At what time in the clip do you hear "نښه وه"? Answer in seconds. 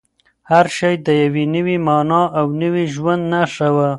3.33-3.89